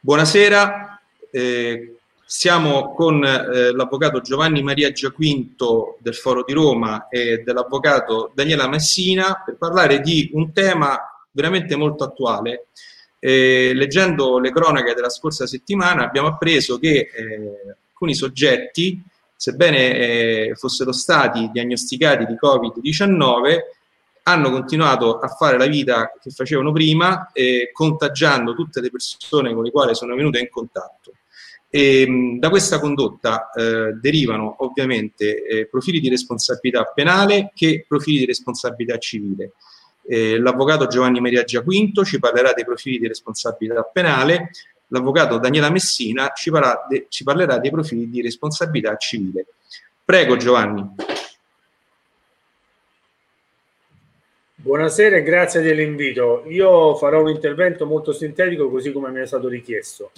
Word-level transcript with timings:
Buonasera, 0.00 1.00
eh, 1.32 1.96
siamo 2.24 2.94
con 2.94 3.24
eh, 3.24 3.72
l'avvocato 3.72 4.20
Giovanni 4.20 4.62
Maria 4.62 4.92
Giaquinto 4.92 5.98
del 5.98 6.14
Foro 6.14 6.44
di 6.46 6.52
Roma 6.52 7.08
e 7.08 7.42
dell'avvocato 7.44 8.30
Daniela 8.32 8.68
Messina 8.68 9.42
per 9.44 9.56
parlare 9.56 9.98
di 9.98 10.30
un 10.34 10.52
tema 10.52 10.96
veramente 11.32 11.74
molto 11.74 12.04
attuale. 12.04 12.66
Eh, 13.18 13.72
leggendo 13.74 14.38
le 14.38 14.52
cronache 14.52 14.94
della 14.94 15.10
scorsa 15.10 15.48
settimana 15.48 16.04
abbiamo 16.04 16.28
appreso 16.28 16.78
che 16.78 17.10
eh, 17.12 17.76
alcuni 17.88 18.14
soggetti, 18.14 19.02
sebbene 19.34 19.96
eh, 19.96 20.52
fossero 20.54 20.92
stati 20.92 21.50
diagnosticati 21.52 22.24
di 22.24 22.36
Covid-19, 22.40 23.58
hanno 24.28 24.50
continuato 24.50 25.18
a 25.18 25.28
fare 25.28 25.56
la 25.56 25.66
vita 25.66 26.12
che 26.20 26.30
facevano 26.30 26.70
prima, 26.70 27.30
eh, 27.32 27.70
contagiando 27.72 28.54
tutte 28.54 28.80
le 28.80 28.90
persone 28.90 29.54
con 29.54 29.64
le 29.64 29.70
quali 29.70 29.94
sono 29.94 30.14
venute 30.14 30.38
in 30.38 30.50
contatto. 30.50 31.12
E, 31.70 32.06
mh, 32.06 32.38
da 32.38 32.50
questa 32.50 32.78
condotta 32.78 33.50
eh, 33.50 33.92
derivano 34.00 34.56
ovviamente 34.58 35.44
eh, 35.44 35.66
profili 35.66 36.00
di 36.00 36.08
responsabilità 36.08 36.84
penale 36.84 37.52
che 37.54 37.84
profili 37.88 38.18
di 38.18 38.26
responsabilità 38.26 38.98
civile. 38.98 39.52
Eh, 40.06 40.38
l'avvocato 40.38 40.86
Giovanni 40.86 41.20
Maria 41.20 41.44
Giaquinto 41.44 42.04
ci 42.04 42.18
parlerà 42.18 42.52
dei 42.52 42.64
profili 42.64 42.98
di 42.98 43.08
responsabilità 43.08 43.82
penale, 43.82 44.50
l'avvocato 44.88 45.38
Daniela 45.38 45.70
Messina 45.70 46.32
ci, 46.34 46.50
de, 46.88 47.06
ci 47.08 47.24
parlerà 47.24 47.58
dei 47.58 47.70
profili 47.70 48.08
di 48.08 48.22
responsabilità 48.22 48.96
civile. 48.96 49.46
Prego 50.04 50.36
Giovanni. 50.36 51.17
Buonasera 54.68 55.16
e 55.16 55.22
grazie 55.22 55.62
dell'invito. 55.62 56.44
Io 56.48 56.94
farò 56.96 57.22
un 57.22 57.30
intervento 57.30 57.86
molto 57.86 58.12
sintetico 58.12 58.68
così 58.68 58.92
come 58.92 59.08
mi 59.08 59.22
è 59.22 59.26
stato 59.26 59.48
richiesto. 59.48 60.10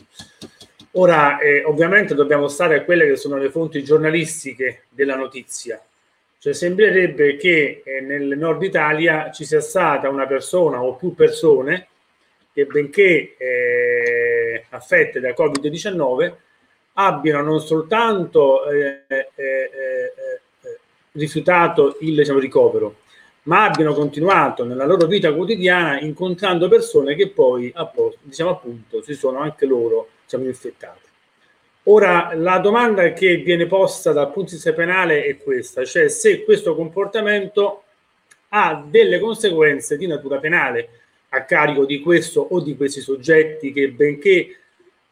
Ora, 0.95 1.39
eh, 1.39 1.63
ovviamente 1.63 2.17
dobbiamo 2.17 2.49
stare 2.49 2.75
a 2.75 2.83
quelle 2.83 3.07
che 3.07 3.15
sono 3.15 3.37
le 3.37 3.49
fonti 3.49 3.85
giornalistiche 3.85 4.87
della 4.89 5.15
notizia. 5.15 5.81
Cioè, 6.37 6.53
sembrerebbe 6.53 7.37
che 7.37 7.83
eh, 7.85 8.01
nel 8.01 8.37
nord 8.37 8.61
Italia 8.65 9.31
ci 9.31 9.45
sia 9.45 9.61
stata 9.61 10.09
una 10.09 10.27
persona 10.27 10.83
o 10.83 10.97
più 10.97 11.15
persone 11.15 11.87
che, 12.53 12.65
benché 12.65 13.37
eh, 13.39 14.65
affette 14.71 15.21
da 15.21 15.29
Covid-19, 15.29 16.33
abbiano 16.95 17.43
non 17.45 17.61
soltanto 17.61 18.69
eh, 18.69 19.05
eh, 19.07 19.31
eh, 19.37 19.71
rifiutato 21.13 21.99
il 22.01 22.17
diciamo, 22.17 22.41
ricovero, 22.41 22.97
ma 23.51 23.65
abbiano 23.65 23.95
continuato 23.95 24.65
nella 24.65 24.87
loro 24.87 25.09
vita 25.09 25.35
quotidiana 25.35 25.99
incontrando 25.99 26.69
persone 26.69 27.17
che 27.17 27.31
poi, 27.31 27.75
diciamo 28.23 28.51
appunto, 28.51 29.03
si 29.03 29.15
sono 29.15 29.41
anche 29.41 29.67
loro 29.67 30.09
diciamo, 30.23 30.45
infettate. 30.45 31.09
Ora, 31.85 32.31
la 32.35 32.59
domanda 32.59 33.13
che 33.13 33.39
viene 33.39 33.67
posta 33.67 34.13
dal 34.13 34.31
punto 34.31 34.51
di 34.51 34.55
vista 34.55 34.73
penale 34.73 35.25
è 35.25 35.37
questa, 35.37 35.85
cioè 35.85 36.09
se 36.09 36.45
questo 36.45 36.77
comportamento 36.77 37.83
ha 38.51 38.85
delle 38.87 39.19
conseguenze 39.19 39.97
di 39.97 40.07
natura 40.07 40.39
penale 40.39 40.89
a 41.31 41.43
carico 41.43 41.85
di 41.85 42.01
questo 42.01 42.41
o 42.41 42.61
di 42.61 42.77
questi 42.77 43.01
soggetti 43.01 43.73
che 43.73 43.91
benché 43.91 44.59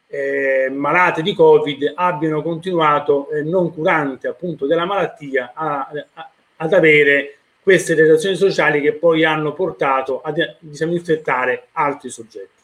eh, 0.07 0.69
malati 0.71 1.21
di 1.21 1.33
Covid 1.33 1.91
abbiano 1.93 2.41
continuato 2.41 3.29
eh, 3.31 3.43
non 3.43 3.73
curante 3.73 4.29
appunto 4.29 4.65
della 4.65 4.85
malattia 4.85 5.51
a, 5.53 5.91
a, 6.13 6.31
ad 6.55 6.73
avere 6.73 7.38
queste 7.69 7.93
relazioni 7.93 8.35
sociali 8.35 8.81
che 8.81 8.93
poi 8.93 9.23
hanno 9.23 9.53
portato 9.53 10.21
a 10.21 10.33
diciamo, 10.57 10.93
infettare 10.93 11.67
altri 11.73 12.09
soggetti. 12.09 12.63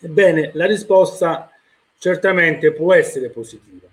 Ebbene, 0.00 0.50
la 0.52 0.66
risposta 0.66 1.50
certamente 1.96 2.70
può 2.72 2.92
essere 2.92 3.30
positiva, 3.30 3.88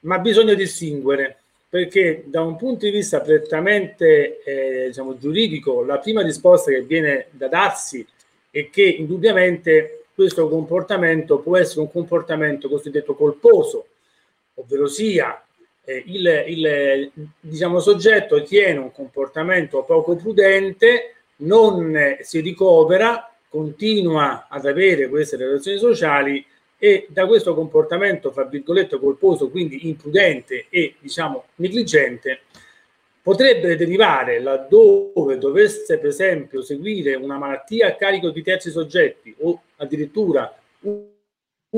ma 0.00 0.18
bisogna 0.18 0.52
distinguere 0.52 1.38
perché 1.66 2.24
da 2.26 2.42
un 2.42 2.56
punto 2.56 2.84
di 2.84 2.90
vista 2.90 3.22
prettamente 3.22 4.42
eh, 4.42 4.88
diciamo, 4.88 5.16
giuridico 5.16 5.82
la 5.82 5.96
prima 5.96 6.20
risposta 6.20 6.70
che 6.70 6.82
viene 6.82 7.28
da 7.30 7.48
darsi 7.48 8.06
è 8.50 8.68
che 8.68 8.82
indubbiamente 8.82 10.04
questo 10.14 10.46
comportamento 10.50 11.38
può 11.38 11.56
essere 11.56 11.80
un 11.80 11.90
comportamento 11.90 12.68
cosiddetto 12.68 13.14
colposo, 13.14 13.86
ovvero 14.56 14.88
sia 14.88 15.42
eh, 15.88 16.02
il, 16.04 16.44
il 16.48 17.10
diciamo, 17.40 17.80
soggetto 17.80 18.42
tiene 18.42 18.78
un 18.78 18.92
comportamento 18.92 19.82
poco 19.84 20.16
prudente, 20.16 21.14
non 21.36 22.18
si 22.20 22.40
ricovera, 22.40 23.32
continua 23.48 24.48
ad 24.50 24.66
avere 24.66 25.08
queste 25.08 25.38
relazioni 25.38 25.78
sociali 25.78 26.44
e 26.76 27.06
da 27.08 27.26
questo 27.26 27.54
comportamento, 27.54 28.30
fra 28.30 28.44
virgolette, 28.44 28.98
colposo, 28.98 29.48
quindi 29.48 29.88
imprudente 29.88 30.66
e 30.68 30.96
diciamo 30.98 31.46
negligente, 31.56 32.42
potrebbe 33.22 33.74
derivare 33.74 34.40
laddove 34.40 35.38
dovesse 35.38 35.98
per 35.98 36.10
esempio 36.10 36.60
seguire 36.60 37.14
una 37.14 37.38
malattia 37.38 37.88
a 37.88 37.94
carico 37.94 38.28
di 38.28 38.42
terzi 38.42 38.70
soggetti 38.70 39.34
o 39.38 39.62
addirittura 39.76 40.54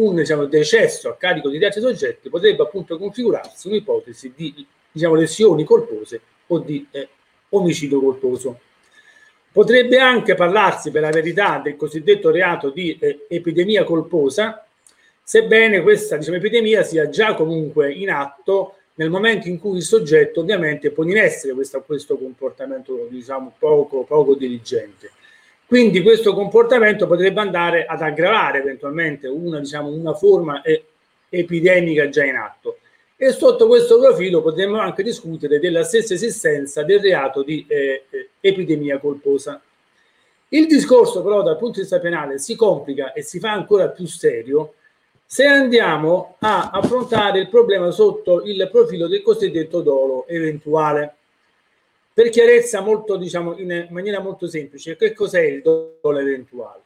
un 0.00 0.16
diciamo, 0.16 0.46
decesso 0.46 1.08
a 1.08 1.16
carico 1.16 1.48
di 1.48 1.58
terzi 1.58 1.80
soggetti 1.80 2.28
potrebbe 2.28 2.62
appunto 2.62 2.98
configurarsi 2.98 3.68
un'ipotesi 3.68 4.32
di 4.34 4.66
diciamo, 4.90 5.14
lesioni 5.14 5.64
colpose 5.64 6.20
o 6.48 6.58
di 6.58 6.86
eh, 6.90 7.08
omicidio 7.50 8.00
colposo. 8.00 8.60
Potrebbe 9.52 9.98
anche 9.98 10.34
parlarsi 10.34 10.90
per 10.90 11.02
la 11.02 11.10
verità 11.10 11.60
del 11.62 11.76
cosiddetto 11.76 12.30
reato 12.30 12.70
di 12.70 12.96
eh, 13.00 13.26
epidemia 13.28 13.84
colposa, 13.84 14.64
sebbene 15.22 15.82
questa 15.82 16.16
diciamo, 16.16 16.36
epidemia 16.36 16.82
sia 16.82 17.08
già 17.08 17.34
comunque 17.34 17.92
in 17.92 18.10
atto 18.10 18.74
nel 18.94 19.10
momento 19.10 19.48
in 19.48 19.58
cui 19.58 19.78
il 19.78 19.82
soggetto 19.82 20.40
ovviamente 20.40 20.90
pone 20.90 21.12
in 21.12 21.18
essere 21.18 21.54
questa, 21.54 21.80
questo 21.80 22.16
comportamento 22.16 23.06
diciamo, 23.10 23.54
poco, 23.58 24.04
poco 24.04 24.34
diligente. 24.34 25.10
Quindi 25.70 26.02
questo 26.02 26.34
comportamento 26.34 27.06
potrebbe 27.06 27.40
andare 27.40 27.86
ad 27.86 28.02
aggravare 28.02 28.58
eventualmente 28.58 29.28
una, 29.28 29.60
diciamo, 29.60 29.86
una 29.88 30.14
forma 30.14 30.62
eh, 30.62 30.84
epidemica 31.28 32.08
già 32.08 32.24
in 32.24 32.34
atto. 32.34 32.78
E 33.14 33.30
sotto 33.30 33.68
questo 33.68 34.00
profilo 34.00 34.42
potremmo 34.42 34.80
anche 34.80 35.04
discutere 35.04 35.60
della 35.60 35.84
stessa 35.84 36.14
esistenza 36.14 36.82
del 36.82 36.98
reato 36.98 37.44
di 37.44 37.64
eh, 37.68 38.02
eh, 38.10 38.30
epidemia 38.40 38.98
colposa. 38.98 39.62
Il 40.48 40.66
discorso 40.66 41.22
però 41.22 41.40
dal 41.44 41.56
punto 41.56 41.74
di 41.74 41.82
vista 41.82 42.00
penale 42.00 42.38
si 42.38 42.56
complica 42.56 43.12
e 43.12 43.22
si 43.22 43.38
fa 43.38 43.52
ancora 43.52 43.90
più 43.90 44.08
serio 44.08 44.74
se 45.24 45.46
andiamo 45.46 46.34
a 46.40 46.70
affrontare 46.70 47.38
il 47.38 47.48
problema 47.48 47.92
sotto 47.92 48.42
il 48.42 48.68
profilo 48.72 49.06
del 49.06 49.22
cosiddetto 49.22 49.82
dolo 49.82 50.26
eventuale. 50.26 51.14
Per 52.12 52.28
chiarezza 52.28 52.80
molto, 52.80 53.16
diciamo, 53.16 53.56
in 53.58 53.86
maniera 53.90 54.20
molto 54.20 54.48
semplice, 54.48 54.96
che 54.96 55.12
cos'è 55.12 55.42
il 55.42 55.62
dolo 55.62 56.18
eventuale? 56.18 56.82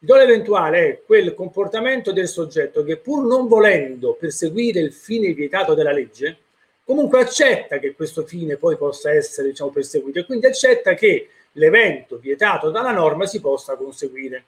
Il 0.00 0.08
dolo 0.08 0.22
eventuale 0.22 0.88
è 0.88 1.00
quel 1.06 1.32
comportamento 1.32 2.12
del 2.12 2.28
soggetto 2.28 2.82
che 2.84 2.98
pur 2.98 3.24
non 3.24 3.46
volendo 3.46 4.14
perseguire 4.14 4.80
il 4.80 4.92
fine 4.92 5.32
vietato 5.32 5.74
dalla 5.74 5.92
legge, 5.92 6.36
comunque 6.84 7.20
accetta 7.20 7.78
che 7.78 7.94
questo 7.94 8.24
fine 8.24 8.56
poi 8.56 8.76
possa 8.76 9.10
essere 9.10 9.48
diciamo, 9.48 9.70
perseguito 9.70 10.18
e 10.18 10.26
quindi 10.26 10.46
accetta 10.46 10.92
che 10.94 11.28
l'evento 11.52 12.18
vietato 12.18 12.70
dalla 12.70 12.92
norma 12.92 13.26
si 13.26 13.40
possa 13.40 13.76
conseguire. 13.76 14.44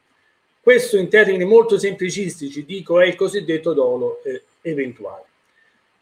Questo 0.61 0.99
in 0.99 1.09
termini 1.09 1.45
molto 1.45 1.79
semplicistici 1.79 2.65
dico 2.65 3.01
è 3.01 3.07
il 3.07 3.15
cosiddetto 3.15 3.73
dolo 3.73 4.21
eh, 4.25 4.43
eventuale. 4.63 5.23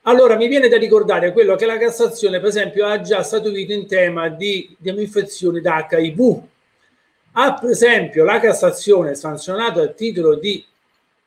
Allora 0.06 0.36
mi 0.36 0.48
viene 0.48 0.68
da 0.68 0.76
ricordare 0.76 1.32
quello 1.32 1.56
che 1.56 1.64
la 1.64 1.78
Cassazione, 1.78 2.38
per 2.38 2.48
esempio, 2.48 2.84
ha 2.86 3.00
già 3.00 3.22
statuito 3.22 3.72
in 3.72 3.86
tema 3.86 4.28
di, 4.28 4.76
di 4.78 4.90
infezioni 4.90 5.62
da 5.62 5.88
HIV. 5.90 6.42
Ha, 7.32 7.54
per 7.54 7.70
esempio, 7.70 8.22
la 8.22 8.38
Cassazione 8.38 9.14
sanzionato 9.14 9.80
a 9.80 9.86
titolo 9.86 10.34
di 10.34 10.62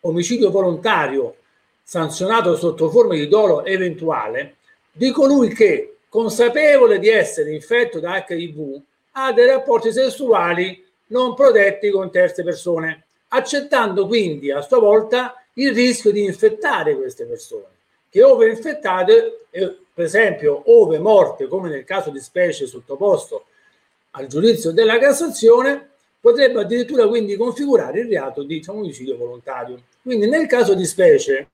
omicidio 0.02 0.52
volontario, 0.52 1.38
sanzionato 1.82 2.56
sotto 2.56 2.92
forma 2.92 3.16
di 3.16 3.28
dolo 3.28 3.66
eventuale, 3.66 4.58
di 4.92 5.10
colui 5.10 5.56
che, 5.56 5.98
consapevole 6.08 7.00
di 7.00 7.10
essere 7.10 7.56
infetto 7.56 8.00
da 8.00 8.24
HIV, 8.28 8.80
ha 9.14 9.34
dei 9.34 9.48
rapporti 9.48 9.92
sessuali 9.92 10.86
non 11.08 11.34
protetti 11.34 11.90
con 11.90 12.12
terze 12.12 12.44
persone, 12.44 13.06
accettando 13.30 14.06
quindi 14.06 14.52
a 14.52 14.62
sua 14.62 14.78
volta 14.78 15.44
il 15.54 15.74
rischio 15.74 16.12
di 16.12 16.24
infettare 16.24 16.96
queste 16.96 17.26
persone 17.26 17.77
che 18.10 18.24
ove 18.24 18.50
infettate, 18.50 19.46
eh, 19.50 19.78
per 19.94 20.06
esempio 20.06 20.62
ove 20.66 21.00
morte, 21.00 21.48
come 21.48 21.70
nel 21.70 21.84
caso 21.84 22.10
di 22.10 22.20
specie 22.20 22.68
sottoposto 22.68 23.46
al 24.12 24.28
giudizio 24.28 24.72
della 24.72 24.98
Cassazione, 24.98 25.90
potrebbe 26.20 26.62
addirittura 26.62 27.08
quindi 27.08 27.36
configurare 27.36 28.02
il 28.02 28.10
reato 28.10 28.44
di 28.44 28.64
omicidio 28.68 29.18
volontario. 29.18 29.82
Quindi 30.02 30.28
nel 30.28 30.48
caso 30.48 30.74
di 30.74 30.86
specie 30.86 31.50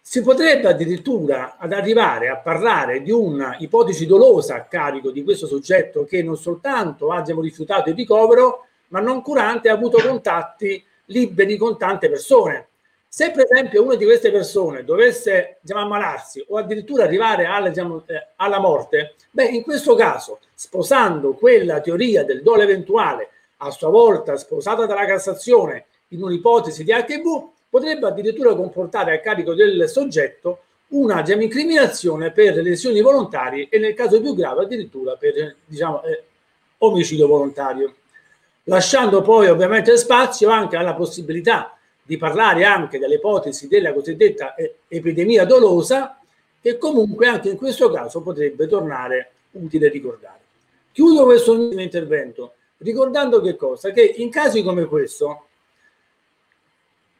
si 0.00 0.20
potrebbe 0.22 0.68
addirittura 0.68 1.56
ad 1.58 1.72
arrivare 1.72 2.28
a 2.28 2.36
parlare 2.36 3.02
di 3.02 3.10
una 3.10 3.56
ipotesi 3.58 4.06
dolosa 4.06 4.54
a 4.54 4.64
carico 4.64 5.10
di 5.10 5.24
questo 5.24 5.46
soggetto 5.46 6.04
che 6.04 6.22
non 6.22 6.36
soltanto 6.36 7.10
abbiamo 7.10 7.40
rifiutato 7.40 7.88
il 7.88 7.96
ricovero, 7.96 8.66
ma 8.88 9.00
non 9.00 9.22
curante 9.22 9.70
ha 9.70 9.72
avuto 9.72 9.98
contatti 10.06 10.84
liberi 11.06 11.56
con 11.56 11.78
tante 11.78 12.10
persone. 12.10 12.68
Se 13.14 13.30
per 13.30 13.46
esempio 13.48 13.84
una 13.84 13.94
di 13.94 14.04
queste 14.04 14.32
persone 14.32 14.82
dovesse 14.82 15.58
diciamo, 15.60 15.82
ammalarsi 15.82 16.44
o 16.48 16.56
addirittura 16.56 17.04
arrivare 17.04 17.44
alla, 17.44 17.68
diciamo, 17.68 18.02
eh, 18.06 18.30
alla 18.34 18.58
morte, 18.58 19.14
beh, 19.30 19.44
in 19.44 19.62
questo 19.62 19.94
caso, 19.94 20.40
sposando 20.52 21.34
quella 21.34 21.80
teoria 21.80 22.24
del 22.24 22.42
dolo 22.42 22.62
eventuale, 22.62 23.28
a 23.58 23.70
sua 23.70 23.88
volta 23.88 24.36
sposata 24.36 24.84
dalla 24.84 25.06
Cassazione 25.06 25.84
in 26.08 26.24
un'ipotesi 26.24 26.82
di 26.82 26.90
HIV, 26.90 27.50
potrebbe 27.70 28.08
addirittura 28.08 28.52
comportare 28.56 29.14
a 29.14 29.20
carico 29.20 29.54
del 29.54 29.88
soggetto 29.88 30.62
una 30.88 31.22
diciamo, 31.22 31.42
incriminazione 31.42 32.32
per 32.32 32.56
lesioni 32.56 33.00
volontarie 33.00 33.68
e 33.70 33.78
nel 33.78 33.94
caso 33.94 34.20
più 34.20 34.34
grave 34.34 34.64
addirittura 34.64 35.14
per 35.14 35.54
diciamo, 35.64 36.02
eh, 36.02 36.24
omicidio 36.78 37.28
volontario, 37.28 37.94
lasciando 38.64 39.22
poi 39.22 39.46
ovviamente 39.46 39.96
spazio 39.98 40.48
anche 40.48 40.76
alla 40.76 40.94
possibilità 40.94 41.74
di 42.04 42.16
parlare 42.18 42.64
anche 42.64 42.98
delle 42.98 43.14
ipotesi 43.14 43.66
della 43.66 43.92
cosiddetta 43.92 44.54
eh, 44.54 44.76
epidemia 44.88 45.44
dolosa 45.46 46.18
che 46.60 46.76
comunque 46.76 47.26
anche 47.26 47.48
in 47.48 47.56
questo 47.56 47.90
caso 47.90 48.20
potrebbe 48.20 48.66
tornare 48.66 49.32
utile 49.52 49.88
ricordare. 49.88 50.40
Chiudo 50.92 51.24
questo 51.24 51.56
mio 51.56 51.80
intervento 51.80 52.54
ricordando 52.78 53.40
che 53.40 53.56
cosa? 53.56 53.90
Che 53.90 54.02
in 54.02 54.30
casi 54.30 54.62
come 54.62 54.84
questo 54.84 55.46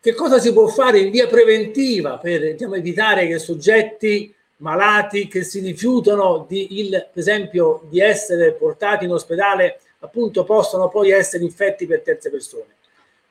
che 0.01 0.13
cosa 0.13 0.39
si 0.39 0.53
può 0.53 0.67
fare 0.67 0.99
in 0.99 1.11
via 1.11 1.27
preventiva 1.27 2.19
per 2.19 2.53
diciamo, 2.53 2.75
evitare 2.75 3.27
che 3.27 3.39
soggetti 3.39 4.35
malati 4.59 5.29
che 5.29 5.43
si 5.45 5.61
rifiutano 5.61 6.45
di, 6.47 6.79
il, 6.81 6.91
per 6.91 7.23
esempio 7.23 7.87
di 7.89 8.01
essere 8.01 8.53
portati 8.53 9.07
in 9.07 9.13
ospedale 9.13 9.81
appunto 10.01 10.45
possano 10.45 10.91
poi 10.91 11.11
essere 11.11 11.43
infetti 11.43 11.87
per 11.87 12.03
terze 12.03 12.31
persone. 12.31 12.74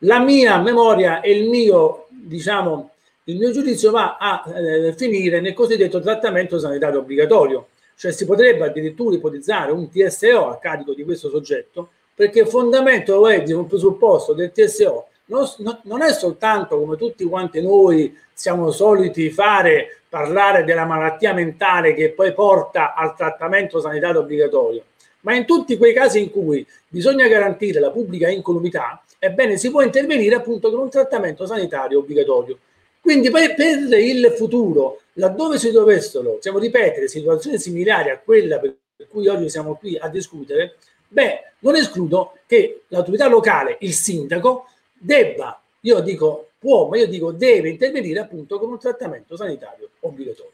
La 0.04 0.20
mia 0.20 0.60
memoria 0.60 1.22
e 1.22 1.32
il 1.38 1.50
mio, 1.50 2.08
diciamo, 2.10 2.92
il 3.26 3.38
mio 3.38 3.52
giudizio 3.52 3.92
va 3.92 4.18
a 4.18 4.44
eh, 4.54 4.94
finire 4.98 5.40
nel 5.40 5.54
cosiddetto 5.54 6.00
trattamento 6.02 6.60
sanitario 6.60 7.00
obbligatorio, 7.00 7.68
cioè 7.96 8.12
si 8.12 8.26
potrebbe 8.26 8.66
addirittura 8.66 9.16
ipotizzare 9.16 9.72
un 9.72 9.90
TSO 9.90 10.50
a 10.50 10.58
carico 10.58 10.94
di 10.94 11.04
questo 11.04 11.30
soggetto, 11.30 11.90
perché 12.14 12.42
il 12.42 12.48
fondamento 12.48 13.28
è 13.28 13.42
di 13.44 13.54
un 13.54 13.66
presupposto 13.66 14.34
del 14.34 14.52
TSO 14.52 15.08
non, 15.26 15.48
non 15.84 16.02
è 16.02 16.12
soltanto 16.12 16.78
come 16.78 16.98
tutti 16.98 17.24
quanti 17.24 17.62
noi 17.62 18.16
siamo 18.34 18.72
soliti 18.72 19.30
fare, 19.30 20.02
parlare 20.10 20.64
della 20.64 20.86
malattia 20.86 21.34
mentale 21.34 21.94
che 21.94 22.12
poi 22.12 22.34
porta 22.34 22.94
al 22.94 23.16
trattamento 23.16 23.80
sanitario 23.80 24.20
obbligatorio, 24.22 24.84
ma 25.24 25.36
in 25.36 25.46
tutti 25.46 25.78
quei 25.78 25.94
casi 25.94 26.20
in 26.20 26.32
cui 26.32 26.66
bisogna 26.88 27.28
garantire 27.28 27.80
la 27.80 27.92
pubblica 27.92 28.30
incolumità, 28.30 29.04
ebbene 29.20 29.58
si 29.58 29.70
può 29.70 29.82
intervenire 29.82 30.36
appunto 30.36 30.70
con 30.70 30.80
un 30.80 30.90
trattamento 30.90 31.46
sanitario 31.46 32.00
obbligatorio. 32.00 32.58
Quindi 33.00 33.30
per, 33.30 33.56
per 33.56 34.00
il 34.00 34.34
futuro, 34.38 35.02
laddove 35.14 35.58
si 35.58 35.72
dovessero 35.72 36.36
diciamo, 36.36 36.60
ripetere 36.60 37.08
situazioni 37.08 37.60
similari 37.60 38.10
a 38.10 38.20
quella 38.20 38.60
per 38.60 38.78
cui 39.10 39.28
oggi 39.28 39.50
siamo 39.50 39.76
qui 39.76 39.98
a 39.98 40.08
discutere, 40.08 40.76
beh, 41.08 41.52
non 41.60 41.76
escludo 41.76 42.38
che 42.46 42.84
l'autorità 42.88 43.28
locale, 43.28 43.78
il 43.82 43.94
sindaco, 43.94 44.68
debba, 44.94 45.62
io 45.82 46.00
dico 46.00 46.50
può, 46.60 46.88
ma 46.88 46.98
io 46.98 47.08
dico 47.08 47.32
deve 47.32 47.70
intervenire 47.70 48.20
appunto 48.20 48.58
con 48.58 48.70
un 48.70 48.80
trattamento 48.80 49.36
sanitario 49.36 49.90
obbligatorio. 50.00 50.52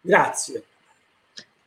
Grazie. 0.00 0.62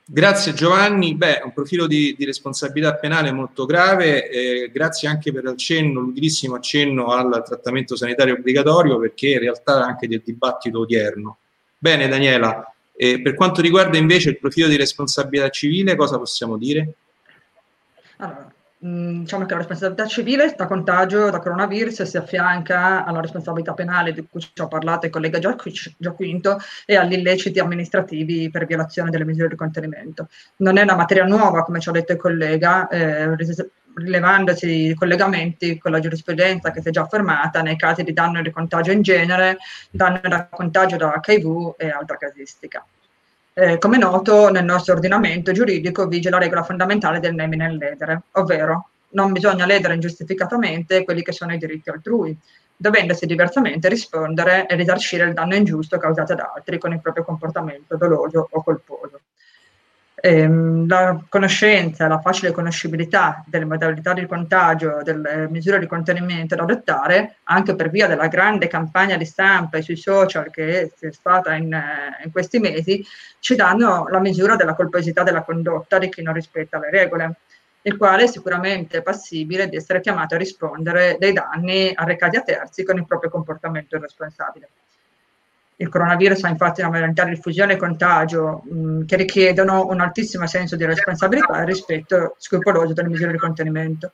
Grazie 0.08 0.54
Giovanni, 0.54 1.16
beh, 1.16 1.42
un 1.46 1.52
profilo 1.52 1.88
di, 1.88 2.14
di 2.16 2.26
responsabilità 2.26 2.94
penale 2.94 3.32
molto 3.32 3.66
grave, 3.66 4.30
eh, 4.30 4.70
grazie 4.72 5.08
anche 5.08 5.32
per 5.34 5.44
l'accenno, 5.44 6.00
l'utilissimo 6.00 6.54
accenno 6.54 7.08
al 7.08 7.42
trattamento 7.44 7.96
sanitario 7.96 8.36
obbligatorio 8.36 9.00
perché 9.00 9.30
in 9.30 9.40
realtà 9.40 9.84
anche 9.84 10.08
del 10.08 10.22
dibattito 10.24 10.82
odierno. 10.82 11.40
Bene 11.76 12.08
Daniela, 12.08 12.72
eh, 12.96 13.20
per 13.20 13.34
quanto 13.34 13.62
riguarda 13.62 13.98
invece 13.98 14.30
il 14.30 14.38
profilo 14.38 14.68
di 14.68 14.76
responsabilità 14.76 15.50
civile, 15.50 15.96
cosa 15.96 16.20
possiamo 16.20 16.56
dire? 16.58 16.94
Allora, 18.18 18.54
Mm, 18.86 19.22
diciamo 19.22 19.46
che 19.46 19.54
la 19.54 19.60
responsabilità 19.60 20.06
civile 20.06 20.54
da 20.56 20.68
contagio 20.68 21.32
da 21.32 21.40
coronavirus 21.40 22.04
si 22.04 22.18
affianca 22.18 23.04
alla 23.04 23.20
responsabilità 23.20 23.74
penale 23.74 24.14
di 24.14 24.28
cui 24.30 24.40
ci 24.42 24.52
ha 24.58 24.68
parlato 24.68 25.08
il 25.08 25.12
collega 25.12 25.40
Giaquinto 25.40 26.60
e 26.86 26.96
agli 26.96 27.14
illeciti 27.14 27.60
amministrativi 27.60 28.52
per 28.52 28.68
violazione 28.68 29.10
delle 29.10 29.26
misure 29.26 29.48
di 29.48 29.56
contenimento. 29.56 30.28
Non 30.58 30.78
è 30.78 30.84
una 30.84 30.96
materia 30.96 31.26
nuova, 31.26 31.64
come 31.64 31.80
ci 31.80 31.90
ha 31.90 31.94
detto 31.94 32.12
il 32.12 32.20
collega, 32.20 32.88
eh, 32.90 33.36
rilevandosi 33.96 34.94
collegamenti 34.96 35.80
con 35.80 35.92
la 35.92 36.00
giurisprudenza 36.00 36.70
che 36.70 36.82
si 36.82 36.90
è 36.90 36.92
già 36.92 37.02
affermata 37.02 37.62
nei 37.62 37.78
casi 37.78 38.04
di 38.04 38.14
danno 38.14 38.42
di 38.44 38.52
contagio 38.52 38.92
in 38.92 39.02
genere, 39.02 39.58
danno 39.90 40.20
da 40.22 40.48
contagio 40.48 40.98
da 40.98 41.20
HIV 41.24 41.74
e 41.78 41.90
altra 41.90 42.18
casistica. 42.18 42.86
Eh, 43.58 43.78
come 43.78 43.98
noto, 43.98 44.50
nel 44.50 44.66
nostro 44.66 44.96
ordinamento 44.96 45.54
giuridico 45.54 46.08
vige 46.08 46.30
la 46.30 46.40
regola 46.40 46.62
fondamentale 46.64 47.22
del 47.22 47.34
nemi 47.34 47.56
nel 47.56 47.78
ledere, 47.78 48.24
ovvero 48.34 48.90
non 49.12 49.32
bisogna 49.32 49.66
ledere 49.66 49.94
ingiustificatamente 49.94 51.06
quelli 51.06 51.24
che 51.24 51.32
sono 51.32 51.54
i 51.54 51.58
diritti 51.58 51.90
altrui, 51.90 52.38
dovendosi 52.76 53.26
diversamente 53.26 53.88
rispondere 53.88 54.68
e 54.68 54.76
risarcire 54.76 55.24
il 55.24 55.34
danno 55.34 55.56
ingiusto 55.56 55.98
causato 55.98 56.34
ad 56.34 56.42
altri 56.42 56.78
con 56.78 56.92
il 56.92 57.00
proprio 57.00 57.24
comportamento 57.24 57.96
doloso 57.96 58.46
o 58.52 58.62
colposo 58.62 59.22
ehm, 60.26 60.88
la 60.88 61.24
conoscenza, 61.30 62.08
la 62.08 62.20
facile 62.20 62.52
conoscibilità 62.52 63.44
delle 63.46 63.66
modalità 63.66 64.14
di 64.14 64.26
contagio, 64.26 65.02
delle 65.04 65.48
misure 65.50 65.78
di 65.78 65.86
contenimento 65.86 66.56
da 66.56 66.64
adottare, 66.64 67.38
anche 67.44 67.76
per 67.76 67.90
via 67.92 68.08
della 68.08 68.28
grande 68.28 68.68
campagna 68.68 69.18
di 69.18 69.26
stampa 69.26 69.78
e 69.78 69.84
sui 69.84 69.96
social 69.96 70.50
che 70.50 70.92
è 71.00 71.12
stata 71.12 71.54
in, 71.54 71.72
eh, 71.72 72.24
in 72.24 72.32
questi 72.32 72.58
mesi, 72.60 73.06
ci 73.40 73.56
danno 73.56 74.08
la 74.08 74.20
misura 74.20 74.56
della 74.56 74.74
colposità 74.74 75.22
della 75.22 75.44
condotta 75.44 76.00
di 76.00 76.10
chi 76.10 76.24
non 76.24 76.34
rispetta 76.34 76.80
le 76.80 76.90
regole 76.90 77.36
il 77.86 77.98
quale 77.98 78.24
è 78.24 78.28
sicuramente 78.28 79.04
passibile 79.04 79.70
di 79.70 79.76
essere 79.76 80.02
chiamato 80.02 80.34
a 80.34 80.40
rispondere 80.40 81.18
dei 81.20 81.34
danni 81.34 81.92
arrecati 81.94 82.36
a 82.38 82.42
terzi 82.42 82.84
con 82.84 82.98
il 82.98 83.06
proprio 83.06 83.30
comportamento 83.30 83.96
irresponsabile. 83.96 84.70
Il 85.78 85.90
coronavirus 85.90 86.44
ha 86.46 86.50
infatti 86.50 86.82
una 86.82 86.92
modalità 86.92 87.26
di 87.26 87.32
diffusione 87.32 87.74
e 87.74 87.78
contagio 87.78 88.64
mh, 88.64 89.06
che 89.06 89.18
richiedono 89.18 89.88
un 89.88 90.00
altissimo 90.00 90.48
senso 90.48 90.76
di 90.76 90.86
responsabilità 90.86 91.62
e 91.62 91.66
rispetto 91.66 92.36
scrupoloso 92.38 92.94
delle 92.94 93.10
misure 93.10 93.34
di 93.34 93.38
contenimento. 93.38 94.12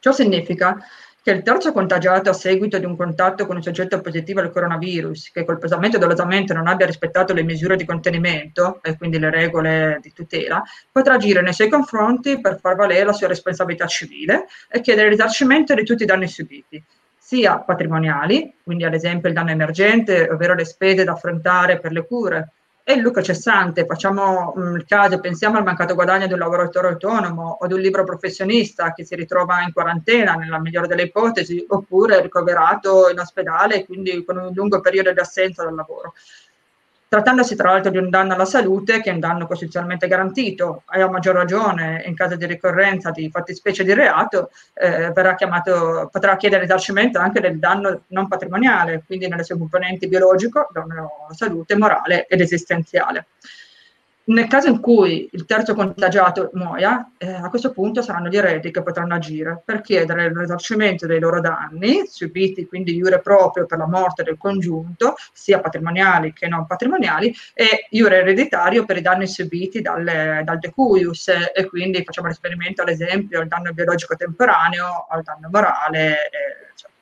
Ciò 0.00 0.12
significa 0.12 0.76
che 1.24 1.30
il 1.30 1.42
terzo 1.42 1.72
contagiato 1.72 2.28
a 2.28 2.34
seguito 2.34 2.78
di 2.78 2.84
un 2.84 2.94
contatto 2.94 3.46
con 3.46 3.56
un 3.56 3.62
soggetto 3.62 4.02
positivo 4.02 4.40
al 4.40 4.52
coronavirus 4.52 5.30
che 5.30 5.46
colposamente 5.46 5.96
o 5.96 5.98
dolosamente 5.98 6.52
non 6.52 6.66
abbia 6.66 6.84
rispettato 6.84 7.32
le 7.32 7.42
misure 7.42 7.76
di 7.76 7.86
contenimento 7.86 8.80
e 8.82 8.98
quindi 8.98 9.18
le 9.18 9.30
regole 9.30 9.98
di 10.02 10.12
tutela, 10.12 10.62
potrà 10.92 11.14
agire 11.14 11.40
nei 11.40 11.54
suoi 11.54 11.70
confronti 11.70 12.38
per 12.42 12.60
far 12.60 12.76
valere 12.76 13.04
la 13.04 13.14
sua 13.14 13.28
responsabilità 13.28 13.86
civile 13.86 14.44
e 14.68 14.82
chiedere 14.82 15.06
il 15.06 15.14
risarcimento 15.14 15.72
di 15.72 15.84
tutti 15.84 16.02
i 16.02 16.06
danni 16.06 16.28
subiti, 16.28 16.84
sia 17.24 17.58
patrimoniali, 17.58 18.54
quindi 18.62 18.84
ad 18.84 18.92
esempio 18.92 19.30
il 19.30 19.34
danno 19.34 19.50
emergente, 19.50 20.28
ovvero 20.28 20.52
le 20.52 20.66
spese 20.66 21.04
da 21.04 21.12
affrontare 21.12 21.80
per 21.80 21.90
le 21.90 22.04
cure, 22.06 22.52
e 22.84 22.92
il 22.92 23.00
lucro 23.00 23.22
cessante, 23.22 23.86
facciamo 23.86 24.52
mh, 24.54 24.60
mm, 24.60 24.76
il 24.76 24.84
caso, 24.84 25.18
pensiamo 25.20 25.56
al 25.56 25.64
mancato 25.64 25.94
guadagno 25.94 26.26
di 26.26 26.34
un 26.34 26.38
lavoratore 26.38 26.88
autonomo 26.88 27.56
o 27.58 27.66
di 27.66 27.72
un 27.72 27.80
libero 27.80 28.04
professionista 28.04 28.92
che 28.92 29.06
si 29.06 29.14
ritrova 29.14 29.62
in 29.62 29.72
quarantena, 29.72 30.34
nella 30.34 30.60
migliore 30.60 30.86
delle 30.86 31.04
ipotesi, 31.04 31.64
oppure 31.66 32.20
ricoverato 32.20 33.08
in 33.08 33.18
ospedale, 33.18 33.86
quindi 33.86 34.22
con 34.22 34.36
un 34.36 34.52
lungo 34.52 34.82
periodo 34.82 35.10
di 35.10 35.18
assenza 35.18 35.64
dal 35.64 35.74
lavoro 35.74 36.12
trattandosi 37.08 37.54
tra 37.54 37.70
l'altro 37.70 37.90
di 37.90 37.98
un 37.98 38.10
danno 38.10 38.34
alla 38.34 38.44
salute 38.44 39.00
che 39.00 39.10
è 39.10 39.12
un 39.12 39.20
danno 39.20 39.46
costituzionalmente 39.46 40.08
garantito 40.08 40.82
e 40.92 41.00
a 41.00 41.08
maggior 41.08 41.34
ragione 41.34 42.02
in 42.06 42.14
caso 42.14 42.36
di 42.36 42.46
ricorrenza 42.46 43.10
di 43.10 43.30
fattispecie 43.30 43.84
di 43.84 43.94
reato 43.94 44.50
eh, 44.74 45.12
chiamato, 45.36 46.08
potrà 46.10 46.36
chiedere 46.36 46.62
risarcimento 46.62 47.18
anche 47.18 47.40
del 47.40 47.58
danno 47.58 48.02
non 48.08 48.28
patrimoniale, 48.28 49.02
quindi 49.06 49.28
nelle 49.28 49.44
sue 49.44 49.58
componenti 49.58 50.08
biologico, 50.08 50.68
danno 50.72 51.10
alla 51.24 51.34
salute, 51.34 51.76
morale 51.76 52.26
ed 52.26 52.40
esistenziale. 52.40 53.26
Nel 54.26 54.46
caso 54.46 54.68
in 54.68 54.80
cui 54.80 55.28
il 55.32 55.44
terzo 55.44 55.74
contagiato 55.74 56.48
muoia, 56.54 57.10
eh, 57.18 57.30
a 57.30 57.50
questo 57.50 57.72
punto 57.72 58.00
saranno 58.00 58.28
gli 58.28 58.38
eredi 58.38 58.70
che 58.70 58.82
potranno 58.82 59.14
agire 59.14 59.60
per 59.62 59.82
chiedere 59.82 60.24
il 60.24 60.34
risarcimento 60.34 61.06
dei 61.06 61.20
loro 61.20 61.42
danni, 61.42 62.06
subiti 62.06 62.64
quindi 62.64 62.94
iure 62.94 63.20
proprio 63.20 63.66
per 63.66 63.76
la 63.76 63.86
morte 63.86 64.22
del 64.22 64.38
congiunto, 64.38 65.14
sia 65.30 65.60
patrimoniali 65.60 66.32
che 66.32 66.48
non 66.48 66.66
patrimoniali, 66.66 67.34
e 67.52 67.86
iure 67.90 68.20
ereditario 68.20 68.86
per 68.86 68.96
i 68.96 69.02
danni 69.02 69.26
subiti 69.26 69.82
dal, 69.82 70.04
dal 70.42 70.58
decuius, 70.58 71.28
e 71.28 71.66
quindi 71.66 72.02
facciamo 72.02 72.28
riferimento 72.28 72.80
ad 72.80 72.88
esempio 72.88 73.40
al 73.40 73.46
danno 73.48 73.72
biologico 73.74 74.16
temporaneo, 74.16 75.06
al 75.10 75.22
danno 75.22 75.48
morale, 75.50 76.16
eccetera. 76.72 76.93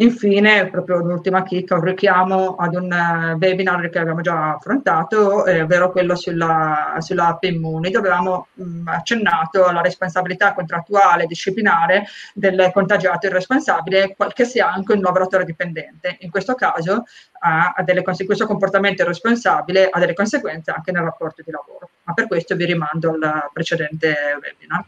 Infine, 0.00 0.70
proprio 0.70 0.98
l'ultima 0.98 1.42
chicca, 1.42 1.74
un 1.74 1.82
richiamo 1.82 2.54
ad 2.54 2.76
un 2.76 2.84
uh, 2.84 3.36
webinar 3.36 3.90
che 3.90 3.98
abbiamo 3.98 4.20
già 4.20 4.54
affrontato, 4.54 5.44
eh, 5.44 5.62
ovvero 5.62 5.90
quello 5.90 6.14
sulla, 6.14 6.94
sulla 7.00 7.26
app 7.26 7.42
Immuni, 7.42 7.90
dove 7.90 8.06
avevamo 8.06 8.46
mh, 8.54 8.62
mm, 8.62 8.86
accennato 8.86 9.64
alla 9.64 9.80
responsabilità 9.80 10.54
contrattuale 10.54 11.26
disciplinare 11.26 12.06
del 12.32 12.70
contagiato 12.72 13.26
irresponsabile, 13.26 14.14
che 14.34 14.44
sia 14.44 14.70
anche 14.70 14.92
un 14.92 15.00
lavoratore 15.00 15.44
dipendente. 15.44 16.18
In 16.20 16.30
questo 16.30 16.54
caso, 16.54 17.02
ha, 17.40 17.72
ha 17.74 17.82
delle, 17.82 18.04
questo 18.04 18.46
comportamento 18.46 19.02
irresponsabile 19.02 19.88
ha 19.90 19.98
delle 19.98 20.14
conseguenze 20.14 20.70
anche 20.70 20.92
nel 20.92 21.02
rapporto 21.02 21.42
di 21.44 21.50
lavoro. 21.50 21.90
Ma 22.04 22.12
per 22.14 22.28
questo 22.28 22.54
vi 22.54 22.66
rimando 22.66 23.10
al 23.10 23.50
precedente 23.52 24.14
webinar. 24.40 24.84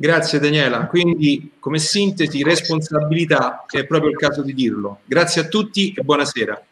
Grazie 0.00 0.38
Daniela, 0.38 0.86
quindi 0.86 1.54
come 1.58 1.80
sintesi 1.80 2.44
responsabilità 2.44 3.64
è 3.68 3.84
proprio 3.84 4.12
il 4.12 4.16
caso 4.16 4.42
di 4.42 4.54
dirlo. 4.54 5.00
Grazie 5.04 5.40
a 5.40 5.48
tutti 5.48 5.92
e 5.92 6.02
buonasera. 6.02 6.62